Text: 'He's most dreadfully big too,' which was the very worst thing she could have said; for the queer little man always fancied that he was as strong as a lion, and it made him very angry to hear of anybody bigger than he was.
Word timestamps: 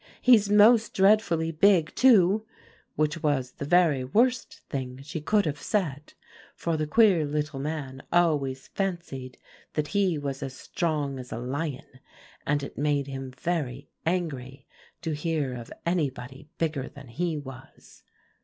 'He's 0.19 0.49
most 0.49 0.95
dreadfully 0.95 1.51
big 1.51 1.93
too,' 1.93 2.43
which 2.95 3.21
was 3.21 3.51
the 3.51 3.65
very 3.65 4.03
worst 4.03 4.61
thing 4.67 4.99
she 5.03 5.21
could 5.21 5.45
have 5.45 5.61
said; 5.61 6.13
for 6.55 6.75
the 6.75 6.87
queer 6.87 7.23
little 7.23 7.59
man 7.59 8.01
always 8.11 8.69
fancied 8.69 9.37
that 9.73 9.89
he 9.89 10.17
was 10.17 10.41
as 10.41 10.55
strong 10.55 11.19
as 11.19 11.31
a 11.31 11.37
lion, 11.37 11.99
and 12.47 12.63
it 12.63 12.79
made 12.79 13.05
him 13.05 13.29
very 13.29 13.91
angry 14.03 14.65
to 15.03 15.11
hear 15.11 15.53
of 15.53 15.71
anybody 15.85 16.49
bigger 16.57 16.89
than 16.89 17.07
he 17.07 17.37
was. 17.37 18.01